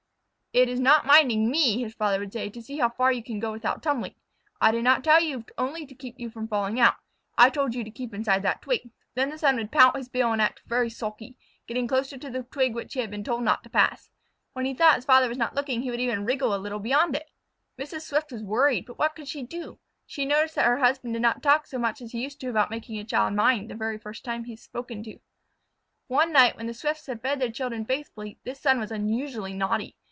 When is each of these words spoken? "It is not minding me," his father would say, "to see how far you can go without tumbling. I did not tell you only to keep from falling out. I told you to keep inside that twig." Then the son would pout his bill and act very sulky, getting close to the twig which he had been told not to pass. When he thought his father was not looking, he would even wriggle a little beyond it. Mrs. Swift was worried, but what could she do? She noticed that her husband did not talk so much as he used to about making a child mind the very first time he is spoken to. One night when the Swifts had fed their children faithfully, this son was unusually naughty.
"It 0.53 0.67
is 0.67 0.81
not 0.81 1.05
minding 1.05 1.49
me," 1.49 1.81
his 1.81 1.93
father 1.93 2.19
would 2.19 2.33
say, 2.33 2.49
"to 2.49 2.61
see 2.61 2.77
how 2.79 2.89
far 2.89 3.09
you 3.09 3.23
can 3.23 3.39
go 3.39 3.53
without 3.53 3.81
tumbling. 3.81 4.15
I 4.59 4.71
did 4.71 4.83
not 4.83 5.01
tell 5.01 5.21
you 5.21 5.45
only 5.57 5.85
to 5.85 5.95
keep 5.95 6.19
from 6.33 6.49
falling 6.49 6.77
out. 6.77 6.95
I 7.37 7.49
told 7.49 7.73
you 7.73 7.85
to 7.85 7.89
keep 7.89 8.13
inside 8.13 8.43
that 8.43 8.61
twig." 8.61 8.91
Then 9.15 9.29
the 9.29 9.37
son 9.37 9.55
would 9.55 9.71
pout 9.71 9.95
his 9.95 10.09
bill 10.09 10.33
and 10.33 10.41
act 10.41 10.61
very 10.65 10.89
sulky, 10.89 11.37
getting 11.67 11.87
close 11.87 12.09
to 12.09 12.17
the 12.17 12.43
twig 12.43 12.75
which 12.75 12.95
he 12.95 12.99
had 12.99 13.09
been 13.09 13.23
told 13.23 13.43
not 13.43 13.63
to 13.63 13.69
pass. 13.69 14.09
When 14.51 14.65
he 14.65 14.73
thought 14.73 14.97
his 14.97 15.05
father 15.05 15.29
was 15.29 15.37
not 15.37 15.55
looking, 15.55 15.83
he 15.83 15.89
would 15.89 16.01
even 16.01 16.25
wriggle 16.25 16.53
a 16.53 16.57
little 16.59 16.79
beyond 16.79 17.15
it. 17.15 17.31
Mrs. 17.79 18.01
Swift 18.01 18.33
was 18.33 18.43
worried, 18.43 18.85
but 18.85 18.97
what 18.99 19.15
could 19.15 19.29
she 19.29 19.43
do? 19.43 19.79
She 20.05 20.25
noticed 20.25 20.55
that 20.55 20.65
her 20.65 20.79
husband 20.79 21.13
did 21.13 21.21
not 21.21 21.41
talk 21.41 21.65
so 21.65 21.77
much 21.79 22.01
as 22.01 22.11
he 22.11 22.21
used 22.21 22.41
to 22.41 22.49
about 22.49 22.69
making 22.69 22.99
a 22.99 23.05
child 23.05 23.35
mind 23.35 23.69
the 23.69 23.75
very 23.75 23.97
first 23.97 24.25
time 24.25 24.43
he 24.43 24.53
is 24.55 24.61
spoken 24.61 25.01
to. 25.03 25.19
One 26.07 26.33
night 26.33 26.57
when 26.57 26.67
the 26.67 26.73
Swifts 26.73 27.05
had 27.05 27.21
fed 27.21 27.39
their 27.39 27.49
children 27.51 27.85
faithfully, 27.85 28.37
this 28.43 28.59
son 28.59 28.81
was 28.81 28.91
unusually 28.91 29.53
naughty. 29.53 29.95